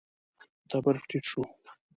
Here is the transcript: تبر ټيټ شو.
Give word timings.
تبر 0.69 0.95
ټيټ 1.09 1.23
شو. 1.31 1.41